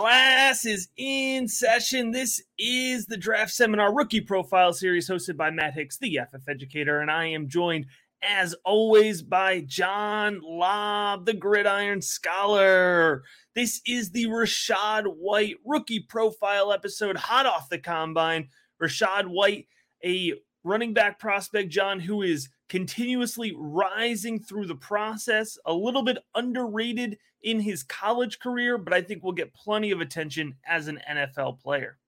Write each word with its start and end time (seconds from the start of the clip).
Class 0.00 0.64
is 0.64 0.88
in 0.96 1.46
session. 1.46 2.10
This 2.10 2.42
is 2.58 3.04
the 3.04 3.18
Draft 3.18 3.50
Seminar 3.50 3.94
Rookie 3.94 4.22
Profile 4.22 4.72
Series 4.72 5.10
hosted 5.10 5.36
by 5.36 5.50
Matt 5.50 5.74
Hicks, 5.74 5.98
the 5.98 6.20
FF 6.32 6.48
Educator, 6.48 7.00
and 7.00 7.10
I 7.10 7.26
am 7.26 7.50
joined, 7.50 7.84
as 8.22 8.54
always, 8.64 9.20
by 9.20 9.60
John 9.60 10.40
Lobb, 10.42 11.26
the 11.26 11.34
Gridiron 11.34 12.00
Scholar. 12.00 13.24
This 13.54 13.82
is 13.86 14.10
the 14.10 14.24
Rachaad 14.24 15.04
White 15.04 15.56
Rookie 15.66 16.00
Profile 16.08 16.72
episode, 16.72 17.18
hot 17.18 17.44
off 17.44 17.68
the 17.68 17.76
combine. 17.76 18.48
Rachaad 18.82 19.26
White, 19.26 19.68
a 20.02 20.32
running 20.64 20.94
back 20.94 21.18
prospect, 21.18 21.68
John, 21.68 22.00
who 22.00 22.22
is 22.22 22.48
continuously 22.70 23.52
rising 23.58 24.38
through 24.38 24.64
the 24.64 24.76
process, 24.76 25.58
a 25.66 25.74
little 25.74 26.02
bit 26.02 26.18
underrated 26.36 27.18
in 27.42 27.58
his 27.58 27.82
college 27.82 28.38
career, 28.38 28.78
but 28.78 28.94
I 28.94 29.02
think 29.02 29.22
will 29.22 29.32
get 29.32 29.52
plenty 29.52 29.90
of 29.90 30.00
attention 30.00 30.54
as 30.66 30.86
an 30.86 31.00
NFL 31.10 31.60
player. 31.60 31.98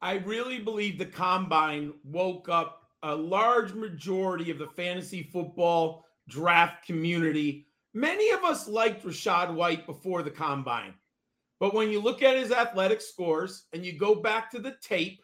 I 0.00 0.14
really 0.14 0.58
believe 0.58 0.98
the 0.98 1.06
combine 1.06 1.92
woke 2.02 2.48
up 2.48 2.88
a 3.02 3.14
large 3.14 3.74
majority 3.74 4.50
of 4.50 4.58
the 4.58 4.68
fantasy 4.68 5.22
football 5.22 6.06
draft 6.28 6.86
community. 6.86 7.66
Many 7.92 8.30
of 8.30 8.44
us 8.44 8.66
liked 8.66 9.04
Rachaad 9.04 9.54
White 9.54 9.86
before 9.86 10.22
the 10.22 10.30
combine. 10.30 10.94
But 11.60 11.74
when 11.74 11.90
you 11.90 12.00
look 12.00 12.22
at 12.22 12.38
his 12.38 12.52
athletic 12.52 13.02
scores 13.02 13.66
and 13.72 13.84
you 13.84 13.98
go 13.98 14.14
back 14.14 14.50
to 14.52 14.60
the 14.60 14.76
tape 14.82 15.22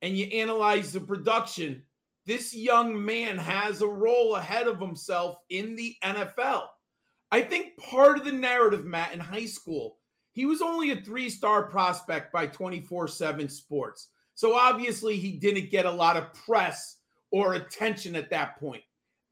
and 0.00 0.16
you 0.16 0.26
analyze 0.26 0.92
the 0.92 1.00
production, 1.00 1.82
this 2.28 2.54
young 2.54 3.02
man 3.02 3.38
has 3.38 3.80
a 3.80 3.88
role 3.88 4.36
ahead 4.36 4.66
of 4.68 4.78
himself 4.78 5.38
in 5.48 5.74
the 5.74 5.96
NFL. 6.04 6.64
I 7.32 7.40
think 7.40 7.78
part 7.78 8.18
of 8.18 8.26
the 8.26 8.32
narrative, 8.32 8.84
Matt, 8.84 9.14
in 9.14 9.18
high 9.18 9.46
school, 9.46 9.96
he 10.32 10.44
was 10.44 10.60
only 10.60 10.90
a 10.90 11.00
three 11.00 11.30
star 11.30 11.62
prospect 11.62 12.30
by 12.30 12.46
24 12.46 13.08
7 13.08 13.48
sports. 13.48 14.08
So 14.34 14.54
obviously, 14.54 15.16
he 15.16 15.32
didn't 15.32 15.70
get 15.70 15.86
a 15.86 15.90
lot 15.90 16.18
of 16.18 16.34
press 16.34 16.98
or 17.30 17.54
attention 17.54 18.14
at 18.14 18.28
that 18.28 18.60
point. 18.60 18.82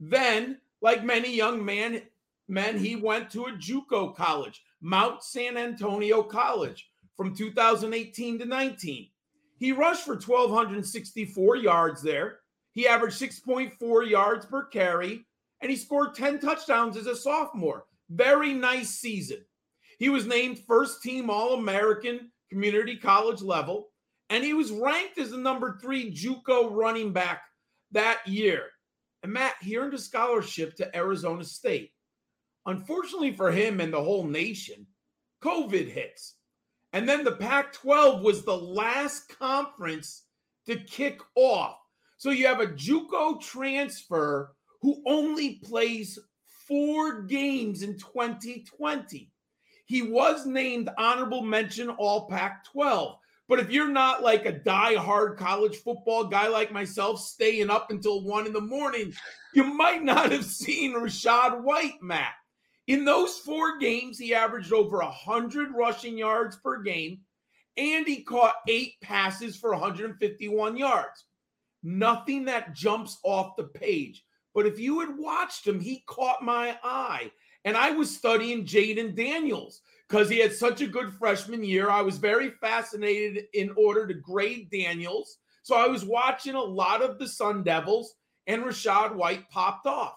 Then, 0.01 0.59
like 0.81 1.05
many 1.05 1.37
young 1.37 1.63
man, 1.63 2.01
men, 2.49 2.79
he 2.79 2.97
went 2.97 3.29
to 3.33 3.45
a 3.45 3.53
Juco 3.53 4.17
college, 4.17 4.63
Mount 4.81 5.23
San 5.23 5.59
Antonio 5.59 6.23
College, 6.23 6.91
from 7.15 7.37
2018 7.37 8.39
to 8.39 8.47
19. 8.47 9.09
He 9.59 9.73
rushed 9.73 10.05
for 10.05 10.15
1,264 10.15 11.57
yards 11.57 12.01
there. 12.01 12.39
He 12.77 12.87
averaged 12.87 13.19
6.4 13.19 14.09
yards 14.09 14.45
per 14.45 14.67
carry, 14.67 15.25
and 15.63 15.71
he 15.71 15.79
scored 15.79 16.15
10 16.15 16.41
touchdowns 16.41 16.99
as 16.99 17.07
a 17.07 17.17
sophomore. 17.17 17.87
Very 18.11 18.53
nice 18.53 18.91
season. 18.91 19.39
He 19.99 20.11
was 20.11 20.27
named 20.27 20.61
first 20.69 21.03
team 21.03 21.31
All 21.31 21.55
American 21.55 22.31
community 22.51 22.99
college 22.99 23.41
level, 23.41 23.89
and 24.29 24.45
he 24.45 24.53
was 24.53 24.71
ranked 24.71 25.17
as 25.17 25.31
the 25.31 25.39
number 25.39 25.79
three 25.81 26.13
Juco 26.15 26.71
running 26.71 27.15
back 27.15 27.45
that 27.93 28.19
year. 28.27 28.65
And 29.23 29.33
Matt, 29.33 29.55
he 29.63 29.79
earned 29.79 29.95
a 29.95 29.99
scholarship 29.99 30.77
to 30.77 30.95
Arizona 30.95 31.45
State. 31.45 31.93
Unfortunately 32.67 33.35
for 33.35 33.51
him 33.51 33.81
and 33.81 33.91
the 33.91 34.03
whole 34.03 34.27
nation, 34.27 34.87
COVID 35.43 35.91
hits. 35.91 36.35
And 36.93 37.09
then 37.09 37.25
the 37.25 37.37
Pac 37.37 37.73
12 37.73 38.21
was 38.21 38.45
the 38.45 38.57
last 38.57 39.35
conference 39.39 40.25
to 40.67 40.77
kick 40.77 41.23
off. 41.37 41.79
So 42.27 42.33
you 42.33 42.49
have 42.49 42.59
a 42.59 42.67
Juco 42.67 43.41
transfer 43.41 44.53
who 44.83 45.01
only 45.07 45.61
plays 45.63 46.19
four 46.67 47.23
games 47.23 47.83
in 47.83 47.97
2020. 47.97 49.31
He 49.85 50.03
was 50.03 50.45
named 50.45 50.91
honorable 50.99 51.43
mention 51.43 51.89
All 51.89 52.27
Pac 52.27 52.65
12. 52.65 53.17
But 53.47 53.61
if 53.61 53.71
you're 53.71 53.93
not 53.93 54.25
like 54.25 54.45
a 54.45 54.59
die-hard 54.59 55.39
college 55.39 55.77
football 55.77 56.25
guy 56.25 56.49
like 56.49 56.73
myself, 56.73 57.21
staying 57.21 57.71
up 57.71 57.93
until 57.93 58.25
one 58.25 58.45
in 58.45 58.53
the 58.53 58.61
morning, 58.61 59.15
you 59.55 59.63
might 59.63 60.03
not 60.03 60.33
have 60.33 60.47
seen 60.47 60.95
Rachaad 60.95 61.63
White, 61.63 62.03
Matt. 62.03 62.35
In 62.89 63.05
those 63.05 63.39
four 63.39 63.79
games, 63.79 64.19
he 64.19 64.35
averaged 64.35 64.73
over 64.73 64.99
100 64.99 65.77
rushing 65.77 66.19
yards 66.19 66.57
per 66.57 66.83
game, 66.83 67.21
and 67.77 68.05
he 68.05 68.25
caught 68.25 68.57
eight 68.67 68.95
passes 69.01 69.57
for 69.57 69.71
151 69.71 70.77
yards. 70.77 71.26
Nothing 71.89 72.47
that 72.47 72.75
jumps 72.75 73.17
off 73.23 73.55
the 73.55 73.63
page. 73.63 74.25
But 74.57 74.67
if 74.67 74.77
you 74.77 74.99
had 74.99 75.17
watched 75.17 75.65
him, 75.65 75.79
he 75.79 76.03
caught 76.09 76.43
my 76.43 76.77
eye. 76.83 77.31
And 77.65 77.77
I 77.77 77.93
was 77.93 78.13
studying 78.13 78.67
Jayden 78.67 79.15
Daniels 79.15 79.83
because 80.09 80.29
he 80.29 80.41
had 80.41 80.53
such 80.53 80.81
a 80.81 80.89
good 80.89 81.13
freshman 81.13 81.63
year. 81.63 81.89
I 81.89 82.03
was 82.03 82.19
very 82.19 82.51
fascinated 82.61 83.45
in 83.55 83.73
order 83.77 84.05
to 84.09 84.15
grade 84.15 84.69
Daniels. 84.69 85.39
So 85.63 85.77
I 85.77 85.87
was 85.87 86.05
watching 86.05 86.57
a 86.57 86.61
lot 86.61 87.03
of 87.03 87.21
the 87.21 87.29
Sun 87.29 87.63
Devils, 87.63 88.15
and 88.49 88.65
Rachaad 88.65 89.15
White 89.15 89.49
popped 89.51 89.87
off. 89.87 90.17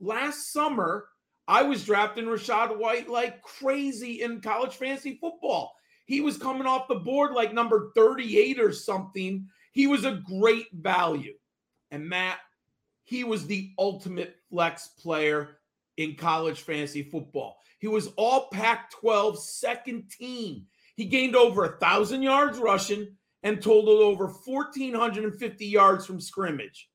Last 0.00 0.54
summer, 0.54 1.08
I 1.46 1.64
was 1.64 1.84
drafting 1.84 2.24
Rachaad 2.24 2.78
White 2.78 3.10
like 3.10 3.42
crazy 3.42 4.22
in 4.22 4.40
college 4.40 4.76
fantasy 4.76 5.18
football. 5.20 5.74
He 6.06 6.22
was 6.22 6.38
coming 6.38 6.66
off 6.66 6.88
the 6.88 6.94
board 6.94 7.32
like 7.32 7.52
number 7.52 7.92
38 7.94 8.58
or 8.58 8.72
something. 8.72 9.46
He 9.74 9.88
was 9.88 10.04
a 10.04 10.22
great 10.24 10.68
value. 10.72 11.34
And 11.90 12.08
Matt, 12.08 12.38
he 13.02 13.24
was 13.24 13.46
the 13.46 13.72
ultimate 13.76 14.36
flex 14.48 14.88
player 14.88 15.58
in 15.96 16.14
college 16.14 16.60
fantasy 16.60 17.02
football. 17.02 17.56
He 17.80 17.88
was 17.88 18.08
all 18.16 18.48
Pac 18.52 18.92
12 18.92 19.42
second 19.42 20.10
team. 20.10 20.66
He 20.94 21.06
gained 21.06 21.34
over 21.34 21.64
a 21.64 21.76
thousand 21.78 22.22
yards 22.22 22.58
rushing 22.58 23.16
and 23.42 23.60
totaled 23.60 24.00
over 24.00 24.28
1,450 24.28 25.66
yards 25.66 26.06
from 26.06 26.20
scrimmage. 26.20 26.88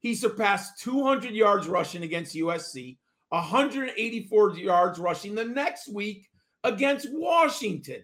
He 0.00 0.14
surpassed 0.14 0.82
200 0.82 1.30
yards 1.30 1.68
rushing 1.68 2.02
against 2.02 2.34
USC, 2.34 2.98
184 3.28 4.58
yards 4.58 4.98
rushing 4.98 5.36
the 5.36 5.44
next 5.44 5.88
week 5.92 6.28
against 6.64 7.06
Washington. 7.12 8.02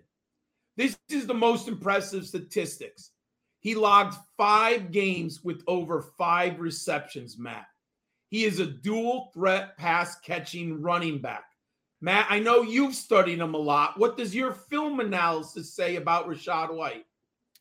This 0.76 0.96
is 1.08 1.26
the 1.26 1.34
most 1.34 1.66
impressive 1.66 2.26
statistics. 2.26 3.10
He 3.64 3.74
logged 3.74 4.18
five 4.36 4.92
games 4.92 5.42
with 5.42 5.64
over 5.66 6.02
five 6.18 6.60
receptions, 6.60 7.38
Matt. 7.38 7.64
He 8.28 8.44
is 8.44 8.58
a 8.60 8.66
dual 8.66 9.30
threat 9.32 9.78
pass 9.78 10.20
catching 10.20 10.82
running 10.82 11.18
back. 11.18 11.44
Matt, 12.02 12.26
I 12.28 12.40
know 12.40 12.60
you've 12.60 12.94
studied 12.94 13.38
him 13.38 13.54
a 13.54 13.58
lot. 13.58 13.98
What 13.98 14.18
does 14.18 14.34
your 14.34 14.52
film 14.52 15.00
analysis 15.00 15.72
say 15.72 15.96
about 15.96 16.28
Rachaad 16.28 16.74
White? 16.74 17.06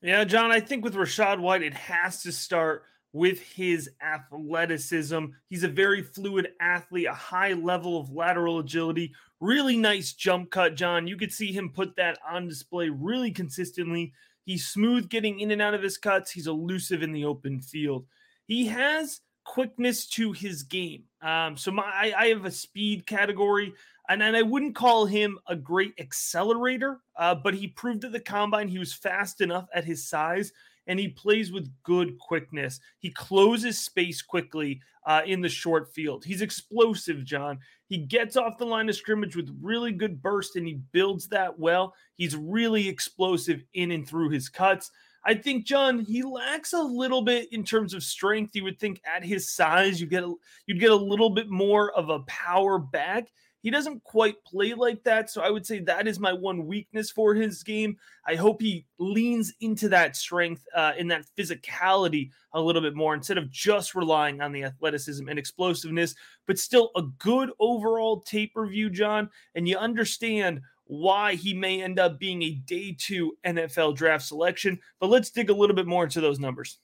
Yeah, 0.02 0.25
John, 0.25 0.52
I 0.52 0.59
think 0.59 0.84
with 0.84 0.96
Rachaad 0.96 1.40
White, 1.40 1.63
it 1.63 1.74
has 1.74 2.22
to 2.24 2.34
start 2.34 2.84
with 3.13 3.40
his 3.40 3.90
athleticism. 4.02 5.28
He's 5.48 5.63
a 5.63 5.69
very 5.69 6.01
fluid 6.01 6.50
athlete, 6.60 7.07
a 7.07 7.13
high 7.13 7.54
level 7.54 7.98
of 7.98 8.12
lateral 8.12 8.60
agility, 8.60 9.13
really 9.39 9.78
nice 9.78 10.12
jump 10.12 10.51
cut, 10.51 10.75
John. 10.75 11.07
You 11.07 11.16
could 11.16 11.31
see 11.31 11.54
him 11.54 11.69
put 11.69 11.95
that 11.95 12.18
on 12.30 12.50
display 12.50 12.89
really 12.89 13.31
consistently 13.31 14.12
He's 14.45 14.68
smooth 14.68 15.10
getting 15.10 15.40
in 15.40 15.51
and 15.51 15.62
out 15.62 15.74
of 15.74 15.81
his 15.81 15.98
cuts. 15.98 16.31
He's 16.31 16.48
elusive 16.48 17.01
in 17.01 17.12
the 17.12 17.25
open 17.25 17.62
field. 17.62 18.06
He 18.45 18.68
has 18.68 19.22
quickness 19.45 20.07
to 20.07 20.31
his 20.31 20.63
game. 20.63 21.04
Um, 21.22 21.57
so 21.57 21.72
my 21.72 21.84
I, 21.84 22.13
I, 22.18 22.28
have 22.28 22.45
a 22.45 22.51
speed 22.51 23.06
category, 23.06 23.74
and, 24.10 24.24
and 24.24 24.36
I 24.36 24.42
wouldn't 24.42 24.75
call 24.75 25.06
him 25.06 25.40
a 25.48 25.56
great 25.56 25.94
accelerator, 26.00 27.00
uh, 27.18 27.36
but 27.36 27.54
he 27.54 27.68
proved 27.68 28.06
at 28.06 28.12
the 28.12 28.19
combine 28.19 28.68
he 28.68 28.80
was 28.80 28.94
fast 28.94 29.42
enough 29.42 29.68
at 29.74 29.86
his 29.86 30.07
size 30.07 30.51
and 30.88 31.00
he 31.00 31.07
plays 31.07 31.51
with 31.51 31.71
good 31.83 32.18
quickness. 32.19 32.80
He 33.00 33.09
closes 33.09 33.80
space 33.80 34.21
quickly 34.21 34.81
uh, 35.06 35.21
in 35.25 35.41
the 35.41 35.50
short 35.50 35.94
field. 35.94 36.24
He's 36.24 36.41
explosive, 36.41 37.24
John. 37.24 37.59
He 37.88 37.97
gets 37.97 38.38
off 38.38 38.57
the 38.57 38.65
line 38.65 38.89
of 38.89 38.95
scrimmage 38.95 39.35
with 39.35 39.56
really 39.62 39.91
good 39.91 40.21
burst 40.21 40.56
and 40.56 40.68
he 40.68 40.80
builds 40.91 41.27
that 41.30 41.57
well. 41.57 41.94
He's 42.15 42.35
really 42.35 42.88
explosive 42.88 43.63
in 43.74 43.91
and 43.91 44.07
through 44.07 44.30
his 44.30 44.50
cuts. 44.50 44.91
I 45.25 45.33
think 45.33 45.65
John 45.65 46.00
he 46.00 46.21
lacks 46.21 46.74
a 46.74 46.81
little 46.81 47.21
bit 47.21 47.51
in 47.53 47.63
terms 47.63 47.94
of 47.94 48.03
strength. 48.03 48.56
You 48.56 48.65
would 48.65 48.80
think 48.80 49.01
at 49.06 49.24
his 49.24 49.50
size 49.50 50.01
you 50.01 50.07
get 50.07 50.24
a, 50.24 50.33
you'd 50.68 50.80
get 50.80 50.91
a 50.91 50.95
little 50.95 51.30
bit 51.30 51.50
more 51.50 51.91
of 51.94 52.09
a 52.09 52.19
power 52.21 52.77
back. 52.77 53.31
He 53.63 53.69
doesn't 53.69 54.04
quite 54.04 54.44
play 54.44 54.74
like 54.74 55.04
that. 55.06 55.30
So 55.30 55.42
I 55.42 55.50
would 55.50 55.65
say 55.65 55.80
that 55.80 56.06
is 56.06 56.19
my 56.19 56.33
one 56.33 56.68
weakness 56.68 57.10
for 57.10 57.33
his 57.33 57.63
game. 57.63 57.95
I 58.27 58.36
hope 58.36 58.62
he 58.62 58.86
leans 59.00 59.54
into 59.62 59.88
that 59.89 60.18
strength 60.18 60.68
uh, 60.75 60.92
in 60.98 61.07
that 61.07 61.25
physicality 61.38 62.30
a 62.51 62.62
little 62.62 62.81
bit 62.81 62.94
more 62.94 63.15
instead 63.15 63.38
of 63.38 63.50
just 63.50 63.95
relying 63.95 64.42
on 64.42 64.51
the 64.51 64.65
athleticism 64.65 65.30
and 65.30 65.39
explosiveness, 65.39 66.13
but 66.45 66.60
still 66.60 66.92
a 66.98 67.04
good 67.19 67.51
overall 67.62 68.19
tape 68.19 68.51
review, 68.54 68.89
John. 68.89 69.30
And 69.56 69.68
you 69.68 69.77
understand 69.77 70.59
why 70.83 71.36
he 71.36 71.54
may 71.54 71.81
end 71.81 72.00
up 72.00 72.19
being 72.19 72.44
a 72.44 72.51
day 72.51 72.94
two 73.00 73.38
NFL 73.45 73.95
draft 73.95 74.25
selection. 74.25 74.77
But 75.00 75.09
let's 75.09 75.31
dig 75.31 75.50
a 75.50 75.54
little 75.56 75.75
bit 75.75 75.88
more 75.88 76.04
into 76.04 76.19
those 76.19 76.38
numbers. 76.38 76.80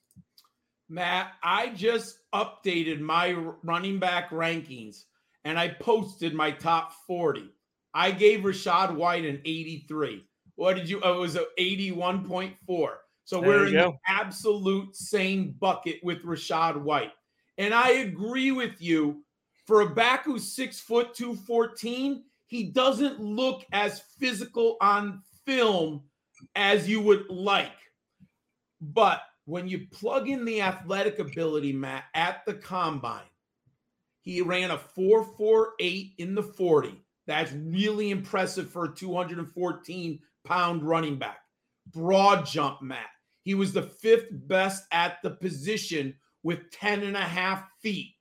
Matt, 0.87 1.33
I 1.43 1.69
just 1.69 2.19
updated 2.33 3.01
my 3.01 3.33
running 3.63 3.99
back 3.99 4.29
rankings 4.31 5.03
and 5.49 5.57
I 5.57 5.69
posted 5.69 6.35
my 6.35 6.51
top 6.51 6.93
40. 7.07 7.49
I 7.95 8.11
gave 8.11 8.41
Rachaad 8.41 8.93
White 8.93 9.25
an 9.25 9.41
83. 9.43 10.23
What 10.53 10.75
did 10.75 10.87
you? 10.87 11.01
Oh, 11.03 11.17
it 11.17 11.19
was 11.21 11.35
a 11.35 11.45
81.4. 11.59 12.55
So 13.23 13.41
there 13.41 13.49
we're 13.49 13.65
in 13.65 13.73
go. 13.73 13.91
the 13.91 14.13
absolute 14.13 14.95
same 14.95 15.55
bucket 15.59 15.95
with 16.03 16.23
Rachaad 16.23 16.79
White. 16.79 17.13
And 17.57 17.73
I 17.73 17.89
agree 17.93 18.51
with 18.51 18.79
you. 18.79 19.23
For 19.65 19.81
a 19.81 19.89
back 19.89 20.25
who's 20.25 20.55
six 20.55 20.79
foot 20.79 21.15
214, 21.15 22.23
he 22.45 22.65
doesn't 22.65 23.19
look 23.19 23.65
as 23.71 24.03
physical 24.19 24.77
on 24.81 25.23
film 25.47 26.03
as 26.55 26.87
you 26.87 27.01
would 27.01 27.27
like. 27.27 27.71
But 28.81 29.21
when 29.45 29.67
you 29.67 29.87
plug 29.91 30.29
in 30.29 30.45
the 30.45 30.61
athletic 30.61 31.17
ability, 31.17 31.73
Matt, 31.73 32.03
at 32.13 32.45
the 32.45 32.53
combine, 32.53 33.23
he 34.29 34.41
ran 34.41 34.69
a 34.69 34.77
448 34.77 36.13
in 36.19 36.35
the 36.35 36.43
40. 36.43 37.01
That's 37.25 37.51
really 37.51 38.11
impressive 38.11 38.69
for 38.69 38.85
a 38.85 38.95
214 38.95 40.19
pound 40.45 40.83
running 40.83 41.17
back. 41.17 41.39
Broad 41.91 42.45
jump, 42.45 42.81
Matt. 42.81 43.07
He 43.43 43.55
was 43.55 43.73
the 43.73 43.81
fifth 43.81 44.27
best 44.31 44.83
at 44.91 45.17
the 45.23 45.31
position 45.31 46.15
with 46.43 46.69
10 46.71 47.03
and 47.03 47.17
a 47.17 47.21
half 47.21 47.63
feet. 47.81 48.13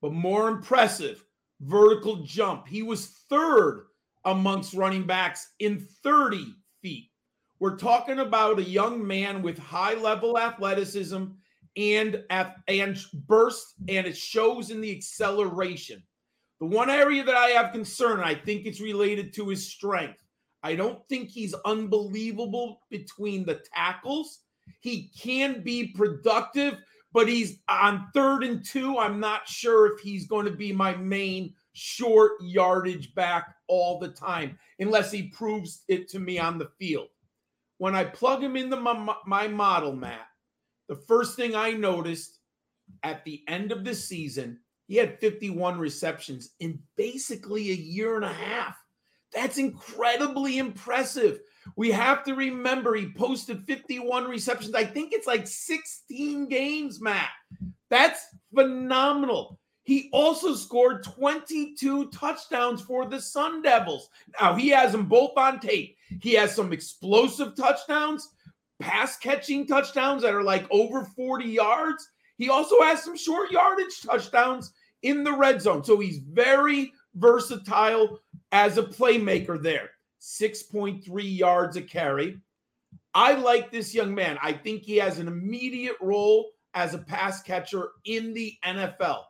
But 0.00 0.12
more 0.12 0.48
impressive, 0.48 1.24
vertical 1.60 2.22
jump. 2.22 2.68
He 2.68 2.82
was 2.82 3.24
third 3.28 3.86
amongst 4.24 4.74
running 4.74 5.04
backs 5.04 5.48
in 5.58 5.86
30 6.04 6.54
feet. 6.80 7.10
We're 7.58 7.76
talking 7.76 8.20
about 8.20 8.58
a 8.58 8.64
young 8.64 9.04
man 9.04 9.42
with 9.42 9.58
high 9.58 9.94
level 9.94 10.38
athleticism 10.38 11.24
and 11.76 12.22
and 12.68 12.98
burst, 13.26 13.74
and 13.88 14.06
it 14.06 14.16
shows 14.16 14.70
in 14.70 14.80
the 14.80 14.94
acceleration. 14.94 16.02
The 16.60 16.66
one 16.66 16.90
area 16.90 17.24
that 17.24 17.36
I 17.36 17.48
have 17.50 17.72
concern, 17.72 18.20
I 18.20 18.34
think 18.34 18.66
it's 18.66 18.80
related 18.80 19.32
to 19.34 19.48
his 19.48 19.66
strength. 19.66 20.22
I 20.62 20.74
don't 20.74 21.06
think 21.08 21.30
he's 21.30 21.54
unbelievable 21.64 22.80
between 22.90 23.44
the 23.44 23.62
tackles. 23.74 24.40
He 24.80 25.10
can 25.18 25.62
be 25.62 25.88
productive, 25.88 26.76
but 27.12 27.28
he's 27.28 27.60
on 27.68 28.08
third 28.12 28.44
and 28.44 28.64
two. 28.64 28.98
I'm 28.98 29.18
not 29.18 29.48
sure 29.48 29.92
if 29.92 30.00
he's 30.00 30.26
going 30.26 30.44
to 30.44 30.52
be 30.52 30.72
my 30.72 30.94
main 30.96 31.54
short 31.72 32.32
yardage 32.42 33.14
back 33.14 33.54
all 33.68 33.98
the 33.98 34.08
time, 34.08 34.58
unless 34.80 35.10
he 35.10 35.28
proves 35.28 35.82
it 35.88 36.08
to 36.10 36.18
me 36.18 36.38
on 36.38 36.58
the 36.58 36.68
field. 36.78 37.08
When 37.78 37.96
I 37.96 38.04
plug 38.04 38.42
him 38.42 38.56
into 38.56 38.76
my, 38.76 39.14
my 39.26 39.48
model, 39.48 39.94
Matt, 39.94 40.26
the 40.90 40.96
first 40.96 41.36
thing 41.36 41.54
I 41.54 41.70
noticed 41.70 42.40
at 43.04 43.24
the 43.24 43.44
end 43.46 43.70
of 43.70 43.84
the 43.84 43.94
season, 43.94 44.58
he 44.88 44.96
had 44.96 45.20
51 45.20 45.78
receptions 45.78 46.50
in 46.58 46.80
basically 46.96 47.70
a 47.70 47.74
year 47.74 48.16
and 48.16 48.24
a 48.24 48.32
half. 48.32 48.76
That's 49.32 49.58
incredibly 49.58 50.58
impressive. 50.58 51.38
We 51.76 51.92
have 51.92 52.24
to 52.24 52.34
remember 52.34 52.96
he 52.96 53.12
posted 53.12 53.64
51 53.68 54.24
receptions. 54.24 54.74
I 54.74 54.82
think 54.82 55.12
it's 55.12 55.28
like 55.28 55.46
16 55.46 56.48
games, 56.48 57.00
Matt. 57.00 57.30
That's 57.88 58.26
phenomenal. 58.52 59.60
He 59.84 60.10
also 60.12 60.56
scored 60.56 61.04
22 61.04 62.10
touchdowns 62.10 62.82
for 62.82 63.06
the 63.06 63.20
Sun 63.20 63.62
Devils. 63.62 64.08
Now, 64.40 64.56
he 64.56 64.70
has 64.70 64.90
them 64.90 65.06
both 65.06 65.36
on 65.36 65.60
tape. 65.60 65.96
He 66.20 66.32
has 66.32 66.52
some 66.52 66.72
explosive 66.72 67.54
touchdowns 67.54 68.30
pass 68.80 69.16
catching 69.16 69.66
touchdowns 69.66 70.22
that 70.22 70.34
are 70.34 70.42
like 70.42 70.66
over 70.70 71.04
40 71.04 71.44
yards. 71.44 72.08
He 72.38 72.48
also 72.48 72.80
has 72.82 73.02
some 73.02 73.16
short 73.16 73.50
yardage 73.50 74.00
touchdowns 74.02 74.72
in 75.02 75.22
the 75.22 75.32
red 75.32 75.60
zone. 75.62 75.84
So 75.84 75.98
he's 75.98 76.18
very 76.18 76.92
versatile 77.14 78.20
as 78.52 78.78
a 78.78 78.82
playmaker 78.82 79.62
there. 79.62 79.90
6.3 80.20 81.02
yards 81.38 81.76
a 81.76 81.82
carry. 81.82 82.38
I 83.14 83.34
like 83.34 83.70
this 83.70 83.94
young 83.94 84.14
man. 84.14 84.38
I 84.42 84.52
think 84.52 84.82
he 84.82 84.96
has 84.96 85.18
an 85.18 85.28
immediate 85.28 85.96
role 86.00 86.50
as 86.74 86.94
a 86.94 86.98
pass 86.98 87.42
catcher 87.42 87.90
in 88.04 88.32
the 88.32 88.56
NFL. 88.64 89.22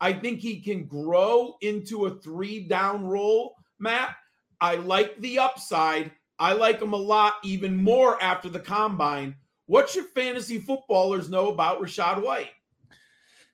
I 0.00 0.12
think 0.12 0.40
he 0.40 0.60
can 0.60 0.86
grow 0.86 1.56
into 1.60 2.06
a 2.06 2.18
three 2.18 2.60
down 2.60 3.06
role, 3.06 3.54
Matt. 3.78 4.14
I 4.60 4.76
like 4.76 5.20
the 5.20 5.38
upside. 5.38 6.10
I 6.38 6.52
like 6.52 6.80
him 6.80 6.92
a 6.92 6.96
lot, 6.96 7.34
even 7.42 7.76
more 7.76 8.22
after 8.22 8.48
the 8.48 8.60
combine. 8.60 9.34
What 9.66 9.90
should 9.90 10.06
fantasy 10.06 10.58
footballers 10.58 11.28
know 11.28 11.48
about 11.48 11.80
Rachaad 11.80 12.22
White? 12.22 12.50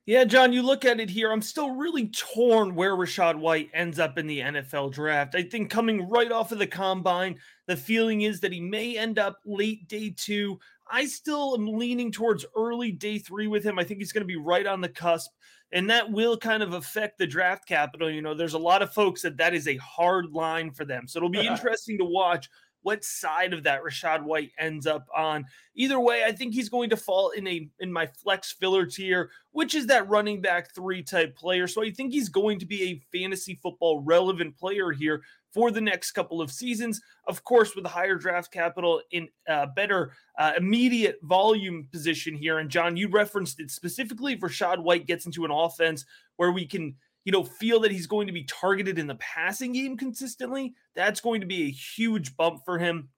Yeah, 0.07 0.25
John, 0.25 0.53
you 0.53 0.61
look 0.61 0.85
at 0.85 1.01
it 1.01 1.09
here. 1.09 1.33
I'm 1.33 1.41
still 1.41 1.71
really 1.71 2.09
torn 2.09 2.75
where 2.75 2.95
Rachaad 2.95 3.37
White 3.37 3.71
ends 3.73 3.99
up 3.99 4.19
in 4.19 4.27
the 4.27 4.41
NFL 4.41 4.93
draft. 4.93 5.35
I 5.35 5.43
think 5.43 5.71
coming 5.71 6.07
right 6.11 6.31
off 6.31 6.53
of 6.53 6.59
the 6.59 6.67
combine, 6.67 7.39
the 7.67 7.77
feeling 7.77 8.21
is 8.21 8.41
that 8.41 8.53
he 8.53 8.61
may 8.61 8.99
end 8.99 9.19
up 9.19 9.39
late 9.47 9.89
day 9.89 10.15
two. 10.15 10.59
I 10.91 11.07
still 11.07 11.55
am 11.55 11.67
leaning 11.67 12.13
towards 12.13 12.45
early 12.55 12.93
day 12.93 13.19
three 13.19 13.47
with 13.47 13.65
him. 13.65 13.79
I 13.79 13.85
think 13.85 13.99
he's 13.99 14.13
going 14.13 14.23
to 14.23 14.27
be 14.27 14.37
right 14.37 14.67
on 14.67 14.83
the 14.83 14.91
cusp, 14.91 15.31
and 15.73 15.89
that 15.89 16.13
will 16.13 16.37
kind 16.37 16.63
of 16.63 16.75
affect 16.75 17.17
the 17.17 17.27
draft 17.27 17.67
capital. 17.67 18.11
You 18.11 18.21
know, 18.21 18.35
there's 18.35 18.53
a 18.53 18.59
lot 18.59 18.83
of 18.83 18.93
folks 18.93 19.23
that 19.23 19.39
that 19.39 19.55
is 19.55 19.69
a 19.69 19.77
hard 19.77 20.33
line 20.33 20.71
for 20.71 20.85
them. 20.85 21.09
So 21.09 21.17
it'll 21.17 21.31
be 21.31 21.47
interesting 21.47 21.97
to 21.97 22.05
watch 22.05 22.51
what 22.85 23.03
side 23.03 23.53
of 23.53 23.65
that 23.65 23.83
Rachaad 23.83 24.23
White 24.23 24.53
ends 24.59 24.87
up 24.87 25.09
on. 25.17 25.47
Either 25.75 25.99
way, 25.99 26.23
I 26.25 26.33
think 26.33 26.55
he's 26.55 26.69
going 26.69 26.91
to 26.91 26.97
fall 26.97 27.31
in 27.31 27.49
a 27.49 27.69
in 27.81 27.91
my 27.91 28.07
flex 28.07 28.53
filler 28.53 28.87
tier, 28.87 29.31
which 29.51 29.75
is 29.75 29.87
that 29.87 30.09
running 30.09 30.41
back 30.41 30.73
three 30.75 31.03
type 31.03 31.35
player. 31.35 31.67
So 31.67 31.83
I 31.83 31.91
think 31.91 32.13
he's 32.13 32.29
going 32.29 32.59
to 32.61 32.67
be 32.67 32.83
a 32.85 33.19
fantasy 33.19 33.59
football 33.63 34.01
relevant 34.01 34.57
player 34.57 34.93
here 34.93 35.23
for 35.53 35.71
the 35.71 35.81
next 35.81 36.13
couple 36.13 36.43
of 36.43 36.51
seasons. 36.51 37.01
Of 37.27 37.43
course, 37.45 37.75
with 37.75 37.87
higher 37.87 38.17
draft 38.17 38.53
capital 38.53 39.01
in 39.11 39.29
a 39.49 39.67
better 39.67 40.13
uh, 40.39 40.53
immediate 40.57 41.19
volume 41.23 41.89
position 41.91 42.35
here. 42.35 42.59
And 42.59 42.69
John, 42.69 42.97
you 42.97 43.09
referenced 43.09 43.61
it 43.61 43.71
specifically. 43.71 44.35
If 44.35 44.41
Rachaad 44.41 44.81
White 44.81 45.07
gets 45.07 45.25
into 45.25 45.45
an 45.45 45.51
offense 45.51 46.05
where 46.37 46.53
we 46.53 46.67
can 46.67 46.97
you 47.25 47.33
know, 47.33 47.43
feel 47.45 47.81
that 47.81 47.93
he's 47.93 48.07
going 48.07 48.27
to 48.27 48.33
be 48.33 48.45
targeted 48.45 48.99
in 48.99 49.07
the 49.07 49.15
passing 49.17 49.73
game 49.73 49.97
consistently, 49.97 50.75
that's 50.95 51.21
going 51.21 51.41
to 51.41 51.47
be 51.47 51.65
a 51.65 51.71
huge 51.71 52.37
bump 52.37 52.63
for 52.65 52.79
him. 52.79 53.09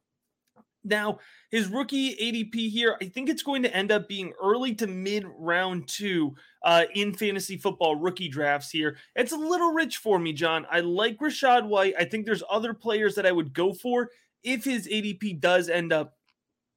Now, 0.85 1.19
his 1.51 1.67
rookie 1.67 2.15
ADP 2.15 2.71
here, 2.71 2.97
I 3.03 3.07
think 3.07 3.29
it's 3.29 3.43
going 3.43 3.65
to 3.65 3.77
end 3.77 3.91
up 3.91 4.09
being 4.09 4.33
early 4.41 4.73
to 4.77 4.87
mid 4.87 5.27
round 5.37 5.89
two 5.89 6.37
uh, 6.65 6.85
in 6.95 7.13
fantasy 7.13 7.57
football 7.57 7.97
rookie 7.97 8.29
drafts 8.29 8.71
here. 8.71 8.97
It's 9.17 9.33
a 9.33 9.37
little 9.37 9.73
rich 9.73 9.97
for 9.97 10.19
me, 10.19 10.33
John. 10.33 10.65
I 10.71 10.81
like 10.81 11.19
Rachaad 11.19 11.67
White. 11.67 11.95
I 11.99 12.05
think 12.05 12.25
there's 12.25 12.45
other 12.49 12.73
players 12.73 13.17
that 13.17 13.27
I 13.27 13.33
would 13.33 13.53
go 13.53 13.73
for 13.73 14.11
if 14.45 14.65
his 14.65 14.87
ADP 14.87 15.41
does 15.41 15.69
end 15.69 15.93
up 15.93 16.15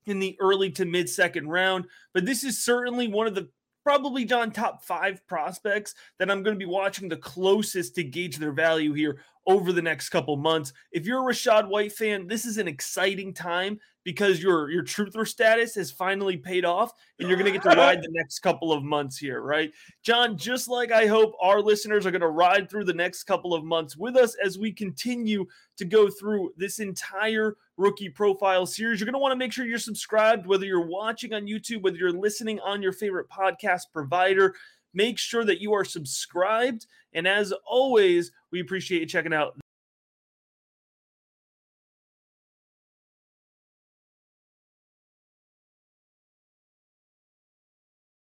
in 0.08 0.18
the 0.18 0.36
early 0.40 0.72
to 0.72 0.86
mid 0.86 1.08
second 1.08 1.48
round. 1.48 1.86
But 2.14 2.26
this 2.26 2.44
is 2.44 2.64
certainly 2.64 3.08
one 3.08 3.28
of 3.28 3.36
the 3.36 3.50
probably 3.84 4.26
John 4.26 4.52
top 4.52 4.84
five 4.84 5.26
prospects 5.28 5.96
that 6.18 6.30
I'm 6.30 6.44
going 6.44 6.56
to 6.56 6.66
be 6.66 6.70
watching 6.70 7.10
the 7.10 7.18
closest 7.18 7.96
to 7.96 8.04
gauge 8.04 8.38
their 8.38 8.52
value 8.52 8.94
here 8.94 9.20
over 9.48 9.72
the 9.72 9.82
next 9.82 10.10
couple 10.10 10.38
months. 10.38 10.74
If 10.92 11.06
you're 11.06 11.28
a 11.28 11.34
Rachaad 11.34 11.68
White 11.68 11.92
fan, 11.92 12.28
this 12.28 12.46
is 12.46 12.58
an 12.58 12.68
exciting 12.68 13.34
time 13.34 13.80
because 14.04 14.42
your 14.42 14.70
your 14.72 14.84
truther 14.84 15.28
status 15.28 15.76
has 15.76 15.92
finally 15.92 16.38
paid 16.38 16.66
off 16.66 16.94
and 17.20 17.28
you're 17.28 17.38
going 17.38 17.52
to 17.52 17.60
get 17.60 17.64
to 17.70 17.78
ride 17.78 18.02
the 18.02 18.10
next 18.12 18.40
couple 18.40 18.72
of 18.72 18.84
months 18.84 19.18
here, 19.18 19.42
right? 19.42 19.72
John, 20.04 20.38
just 20.38 20.68
like 20.68 20.92
I 20.92 21.06
hope 21.06 21.34
our 21.42 21.62
listeners 21.62 22.06
are 22.06 22.12
going 22.12 22.22
to 22.22 22.28
ride 22.28 22.70
through 22.70 22.86
the 22.86 22.94
next 22.94 23.24
couple 23.26 23.54
of 23.54 23.64
months 23.64 23.98
with 23.98 24.16
us 24.16 24.36
as 24.44 24.58
we 24.58 24.72
continue 24.72 25.46
to 25.78 25.86
go 25.86 26.10
through 26.10 26.54
this 26.58 26.80
entire 26.80 27.58
rookie 27.78 28.10
profile 28.10 28.66
series. 28.66 29.00
You're 29.00 29.06
going 29.06 29.14
to 29.14 29.20
want 29.20 29.32
to 29.32 29.38
make 29.38 29.54
sure 29.54 29.66
you're 29.66 29.78
subscribed 29.78 30.46
whether 30.46 30.66
you're 30.66 30.88
watching 30.88 31.34
on 31.34 31.46
YouTube, 31.46 31.82
whether 31.84 31.98
you're 31.98 32.12
listening 32.12 32.60
on 32.62 32.82
your 32.82 32.94
favorite 32.94 33.30
podcast 33.30 33.84
provider. 33.94 34.56
Make 34.94 35.18
sure 35.18 35.46
that 35.46 35.62
you 35.62 35.74
are 35.74 35.86
subscribed. 35.86 36.86
And 37.14 37.28
as 37.28 37.54
always, 37.66 38.32
we 38.52 38.60
appreciate 38.60 39.02
you 39.02 39.08
checking 39.08 39.34
out 39.34 39.56